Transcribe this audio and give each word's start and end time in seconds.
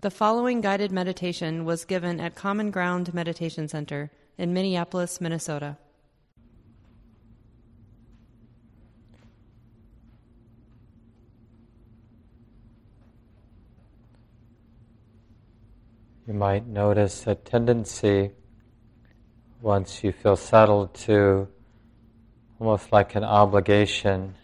The 0.00 0.12
following 0.12 0.60
guided 0.60 0.92
meditation 0.92 1.64
was 1.64 1.84
given 1.84 2.20
at 2.20 2.36
Common 2.36 2.70
Ground 2.70 3.12
Meditation 3.12 3.66
Center 3.66 4.12
in 4.36 4.54
Minneapolis, 4.54 5.20
Minnesota. 5.20 5.76
You 16.28 16.34
might 16.34 16.68
notice 16.68 17.26
a 17.26 17.34
tendency 17.34 18.30
once 19.60 20.04
you 20.04 20.12
feel 20.12 20.36
settled 20.36 20.94
to 20.94 21.48
almost 22.60 22.92
like 22.92 23.16
an 23.16 23.24
obligation. 23.24 24.36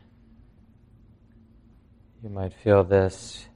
You 2.24 2.30
might 2.30 2.54
feel 2.54 2.82
this 2.82 3.46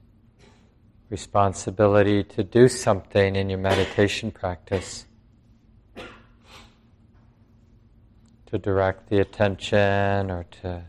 responsibility 1.11 2.23
to 2.23 2.45
do 2.45 2.69
something 2.69 3.37
in 3.37 3.49
your 3.49 3.59
meditation 3.59 4.31
practice. 4.31 5.07
To 8.47 8.59
direct 8.59 9.09
the 9.09 9.19
attention 9.19 10.31
or 10.31 10.45
to 10.63 10.85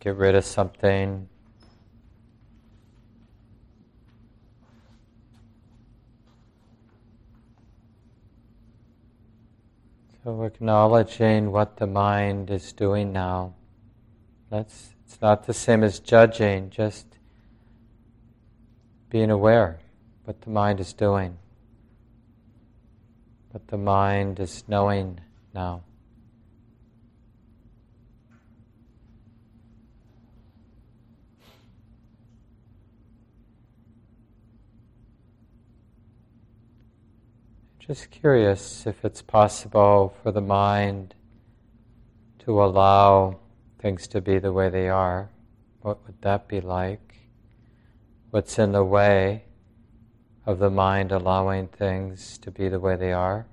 get 0.00 0.16
rid 0.16 0.34
of 0.34 0.44
something. 0.44 1.28
So 10.22 10.42
acknowledging 10.42 11.50
what 11.50 11.78
the 11.78 11.86
mind 11.86 12.50
is 12.50 12.72
doing 12.72 13.12
now. 13.12 13.54
That's 14.50 14.90
it's 15.04 15.20
not 15.20 15.46
the 15.46 15.54
same 15.54 15.82
as 15.82 15.98
judging, 15.98 16.70
just 16.70 17.06
being 19.10 19.30
aware 19.30 19.80
what 20.24 20.40
the 20.42 20.50
mind 20.50 20.78
is 20.78 20.92
doing. 20.92 21.36
What 23.50 23.66
the 23.66 23.76
mind 23.76 24.38
is 24.38 24.62
knowing 24.68 25.20
now. 25.52 25.82
Just 37.80 38.12
curious 38.12 38.86
if 38.86 39.04
it's 39.04 39.20
possible 39.20 40.14
for 40.22 40.30
the 40.30 40.40
mind 40.40 41.16
to 42.38 42.62
allow 42.62 43.40
things 43.80 44.06
to 44.06 44.20
be 44.20 44.38
the 44.38 44.52
way 44.52 44.68
they 44.68 44.88
are. 44.88 45.28
What 45.80 46.06
would 46.06 46.22
that 46.22 46.46
be 46.46 46.60
like? 46.60 47.09
What's 48.30 48.60
in 48.60 48.70
the 48.70 48.84
way 48.84 49.42
of 50.46 50.60
the 50.60 50.70
mind 50.70 51.10
allowing 51.10 51.66
things 51.66 52.38
to 52.38 52.52
be 52.52 52.68
the 52.68 52.78
way 52.78 52.94
they 52.94 53.12
are? 53.12 53.48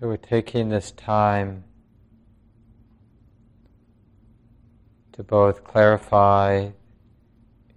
So 0.00 0.06
we're 0.06 0.16
taking 0.16 0.70
this 0.70 0.92
time 0.92 1.64
to 5.18 5.24
both 5.24 5.64
clarify, 5.64 6.68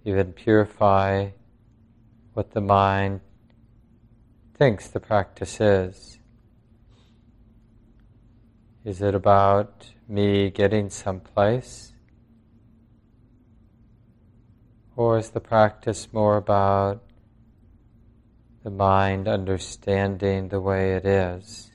even 0.04 0.32
purify 0.32 1.28
what 2.34 2.52
the 2.52 2.60
mind 2.60 3.20
thinks 4.56 4.86
the 4.86 5.00
practice 5.00 5.60
is. 5.60 6.20
Is 8.84 9.02
it 9.02 9.16
about 9.16 9.90
me 10.06 10.50
getting 10.50 10.88
someplace? 10.88 11.92
Or 14.94 15.18
is 15.18 15.30
the 15.30 15.40
practice 15.40 16.12
more 16.12 16.36
about 16.36 17.02
the 18.62 18.70
mind 18.70 19.26
understanding 19.26 20.48
the 20.48 20.60
way 20.60 20.92
it 20.94 21.04
is? 21.04 21.72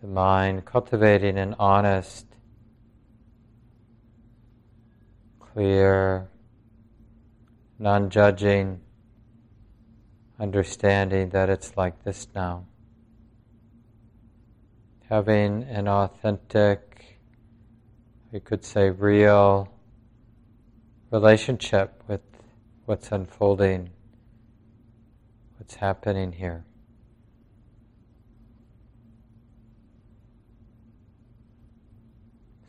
the 0.00 0.06
mind, 0.06 0.64
cultivating 0.64 1.36
an 1.38 1.56
honest, 1.58 2.27
clear, 5.52 6.28
non 7.78 8.10
judging 8.10 8.80
understanding 10.38 11.30
that 11.30 11.50
it's 11.50 11.76
like 11.76 12.04
this 12.04 12.28
now. 12.34 12.64
Having 15.08 15.64
an 15.64 15.88
authentic, 15.88 17.18
we 18.30 18.40
could 18.40 18.64
say 18.64 18.90
real 18.90 19.68
relationship 21.10 22.02
with 22.06 22.20
what's 22.84 23.10
unfolding, 23.10 23.90
what's 25.58 25.74
happening 25.74 26.32
here. 26.32 26.64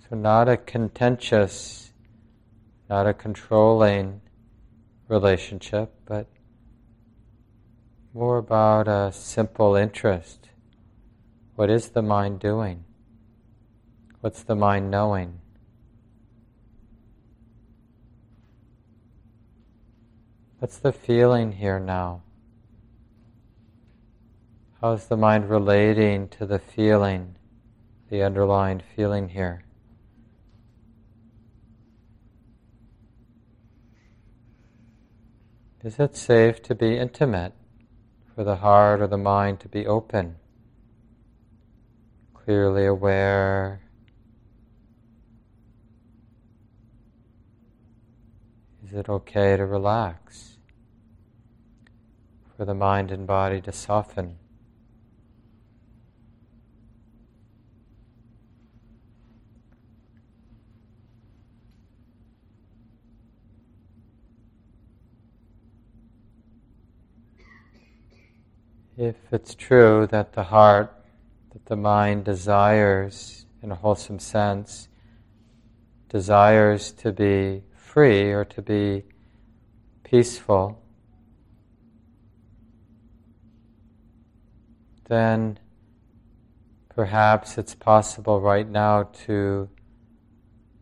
So, 0.10 0.16
not 0.16 0.50
a 0.50 0.58
contentious, 0.58 1.92
not 2.90 3.06
a 3.06 3.14
controlling 3.14 4.20
relationship, 5.08 5.94
but 6.06 6.28
more 8.14 8.38
about 8.38 8.88
a 8.88 9.12
simple 9.14 9.76
interest. 9.76 10.50
What 11.56 11.70
is 11.70 11.90
the 11.90 12.02
mind 12.02 12.40
doing? 12.40 12.84
What's 14.22 14.42
the 14.42 14.56
mind 14.56 14.90
knowing? 14.90 15.40
What's 20.58 20.78
the 20.78 20.92
feeling 20.92 21.54
here 21.54 21.80
now? 21.80 22.24
How's 24.82 25.08
the 25.08 25.18
mind 25.18 25.50
relating 25.50 26.28
to 26.30 26.46
the 26.46 26.60
feeling, 26.60 27.36
the 28.10 28.24
underlying 28.24 28.82
feeling 28.96 29.30
here? 29.30 29.64
Is 35.82 35.98
it 35.98 36.18
safe 36.18 36.62
to 36.64 36.76
be 36.76 36.98
intimate, 36.98 37.54
for 38.36 38.44
the 38.44 38.58
heart 38.58 39.00
or 39.00 39.08
the 39.08 39.18
mind 39.18 39.62
to 39.62 39.70
be 39.70 39.88
open, 39.88 40.36
clearly 42.34 42.86
aware? 42.86 43.80
Is 48.86 48.92
it 48.92 49.08
okay 49.08 49.56
to 49.56 49.66
relax, 49.66 50.58
for 52.58 52.66
the 52.66 52.76
mind 52.76 53.10
and 53.10 53.26
body 53.26 53.62
to 53.62 53.72
soften? 53.72 54.39
If 69.00 69.16
it's 69.32 69.56
true 69.56 70.06
that 70.12 70.34
the 70.34 70.44
heart, 70.44 70.94
that 71.54 71.66
the 71.68 71.76
mind 71.78 72.26
desires, 72.26 73.46
in 73.64 73.72
a 73.72 73.76
wholesome 73.76 74.20
sense, 74.20 74.90
desires 76.10 76.92
to 76.92 77.14
be 77.14 77.64
free 77.74 78.34
or 78.34 78.44
to 78.44 78.62
be 78.62 79.06
peaceful, 80.04 80.84
then 85.08 85.58
perhaps 86.94 87.58
it's 87.58 87.76
possible 87.76 88.42
right 88.42 88.68
now 88.68 89.04
to 89.04 89.70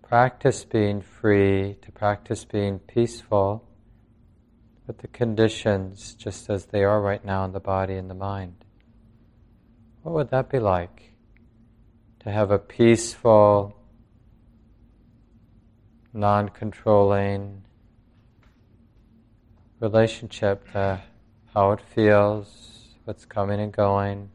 practice 0.02 0.66
being 0.66 1.02
free, 1.02 1.78
to 1.84 1.92
practice 1.92 2.46
being 2.46 2.80
peaceful 2.80 3.67
with 4.88 5.00
the 5.00 5.08
conditions 5.10 6.16
just 6.16 6.50
as 6.50 6.66
they 6.66 6.84
are 6.84 7.02
right 7.02 7.24
now 7.24 7.44
in 7.44 7.52
the 7.52 7.60
body 7.60 7.96
and 7.96 8.10
the 8.10 8.16
mind. 8.16 8.64
What 10.02 10.16
would 10.16 10.30
that 10.30 10.50
be 10.50 10.60
like? 10.60 11.12
To 12.22 12.32
have 12.32 12.50
a 12.50 12.58
peaceful, 12.58 13.78
non 16.14 16.50
controlling 16.50 17.64
relationship 19.80 20.72
to 20.72 21.02
how 21.54 21.72
it 21.74 21.82
feels, 21.94 22.96
what's 23.04 23.26
coming 23.26 23.60
and 23.60 23.74
going, 23.74 24.30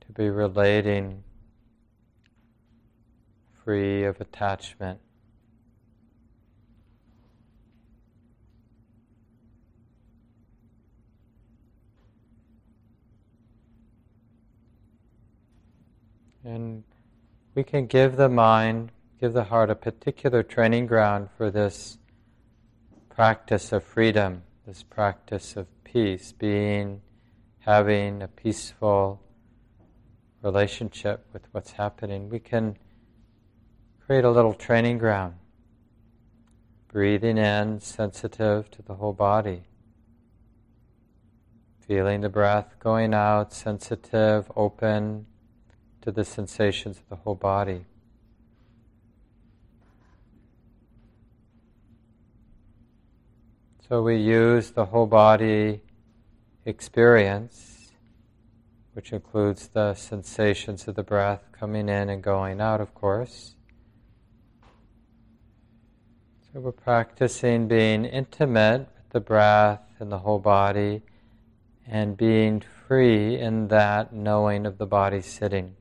to 0.00 0.12
be 0.12 0.28
relating 0.28 1.22
free 3.64 4.04
of 4.04 4.20
attachment. 4.20 5.00
And 16.46 16.84
we 17.56 17.64
can 17.64 17.86
give 17.88 18.14
the 18.14 18.28
mind, 18.28 18.92
give 19.20 19.32
the 19.32 19.42
heart 19.42 19.68
a 19.68 19.74
particular 19.74 20.44
training 20.44 20.86
ground 20.86 21.28
for 21.36 21.50
this 21.50 21.98
practice 23.08 23.72
of 23.72 23.82
freedom, 23.82 24.44
this 24.64 24.84
practice 24.84 25.56
of 25.56 25.66
peace, 25.82 26.30
being, 26.30 27.00
having 27.58 28.22
a 28.22 28.28
peaceful 28.28 29.20
relationship 30.40 31.26
with 31.32 31.42
what's 31.50 31.72
happening. 31.72 32.30
We 32.30 32.38
can 32.38 32.76
create 34.06 34.24
a 34.24 34.30
little 34.30 34.54
training 34.54 34.98
ground. 34.98 35.34
Breathing 36.86 37.38
in, 37.38 37.80
sensitive 37.80 38.70
to 38.70 38.82
the 38.82 38.94
whole 38.94 39.14
body. 39.14 39.64
Feeling 41.80 42.20
the 42.20 42.28
breath 42.28 42.76
going 42.78 43.14
out, 43.14 43.52
sensitive, 43.52 44.48
open 44.54 45.26
to 46.06 46.12
the 46.12 46.24
sensations 46.24 46.98
of 46.98 47.08
the 47.08 47.16
whole 47.16 47.34
body. 47.34 47.84
So 53.88 54.02
we 54.02 54.16
use 54.16 54.70
the 54.70 54.84
whole 54.84 55.08
body 55.08 55.80
experience, 56.64 57.90
which 58.92 59.12
includes 59.12 59.66
the 59.66 59.94
sensations 59.94 60.86
of 60.86 60.94
the 60.94 61.02
breath 61.02 61.42
coming 61.50 61.88
in 61.88 62.08
and 62.08 62.22
going 62.22 62.60
out, 62.60 62.80
of 62.80 62.94
course. 62.94 63.56
So 66.52 66.60
we're 66.60 66.70
practicing 66.70 67.66
being 67.66 68.04
intimate 68.04 68.82
with 68.94 69.10
the 69.10 69.20
breath 69.20 69.82
and 69.98 70.12
the 70.12 70.18
whole 70.18 70.38
body 70.38 71.02
and 71.84 72.16
being 72.16 72.62
free 72.86 73.40
in 73.40 73.66
that 73.68 74.12
knowing 74.12 74.66
of 74.66 74.78
the 74.78 74.86
body 74.86 75.20
sitting. 75.20 75.74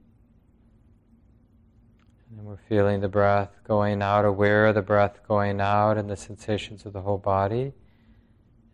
And 2.37 2.45
we're 2.45 2.57
feeling 2.67 2.99
the 2.99 3.07
breath 3.07 3.51
going 3.65 4.01
out, 4.01 4.25
aware 4.25 4.65
of 4.65 4.75
the 4.75 4.81
breath 4.81 5.19
going 5.25 5.61
out 5.61 5.97
and 5.97 6.09
the 6.09 6.17
sensations 6.17 6.85
of 6.85 6.91
the 6.91 7.01
whole 7.01 7.17
body. 7.17 7.71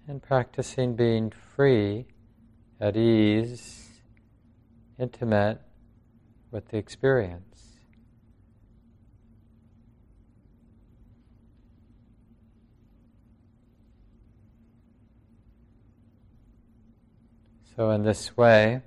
And 0.07 0.21
practicing 0.21 0.95
being 0.95 1.31
free, 1.55 2.07
at 2.79 2.97
ease, 2.97 4.01
intimate 4.99 5.61
with 6.49 6.69
the 6.69 6.77
experience. 6.77 7.43
So, 17.75 17.91
in 17.91 18.01
this 18.01 18.35
way, 18.35 18.81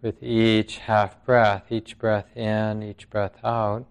with 0.00 0.22
each 0.22 0.78
half 0.78 1.24
breath, 1.24 1.70
each 1.70 1.98
breath 1.98 2.36
in, 2.36 2.82
each 2.82 3.10
breath 3.10 3.36
out. 3.44 3.86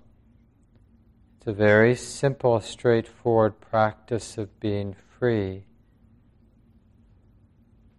It's 1.38 1.48
a 1.48 1.54
very 1.54 1.95
simple, 1.95 2.59
straightforward 2.62 3.59
practice 3.59 4.38
of 4.38 4.59
being 4.59 4.95
free 5.19 5.63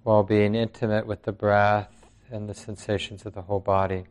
while 0.03 0.23
being 0.23 0.55
intimate 0.55 1.07
with 1.07 1.25
the 1.25 1.33
breath 1.33 2.07
and 2.31 2.49
the 2.49 2.55
sensations 2.55 3.27
of 3.27 3.35
the 3.35 3.43
whole 3.43 3.61
body. 3.61 4.05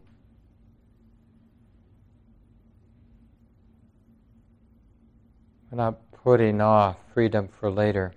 We're 5.72 5.78
not 5.78 6.12
putting 6.12 6.62
off 6.62 6.98
freedom 7.14 7.50
for 7.60 7.70
later. 7.70 8.14